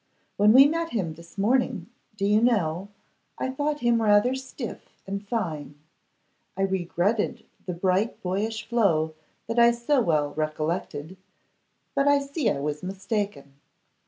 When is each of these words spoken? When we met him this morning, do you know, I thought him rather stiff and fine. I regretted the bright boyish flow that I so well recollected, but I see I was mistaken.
When 0.35 0.51
we 0.51 0.65
met 0.67 0.93
him 0.93 1.13
this 1.13 1.37
morning, 1.37 1.85
do 2.17 2.25
you 2.25 2.41
know, 2.41 2.87
I 3.37 3.51
thought 3.51 3.81
him 3.81 4.01
rather 4.01 4.33
stiff 4.33 4.97
and 5.05 5.23
fine. 5.27 5.75
I 6.57 6.63
regretted 6.63 7.45
the 7.67 7.73
bright 7.75 8.19
boyish 8.23 8.67
flow 8.67 9.13
that 9.45 9.59
I 9.59 9.69
so 9.69 10.01
well 10.01 10.33
recollected, 10.33 11.17
but 11.93 12.07
I 12.07 12.17
see 12.17 12.49
I 12.49 12.59
was 12.59 12.81
mistaken. 12.81 13.53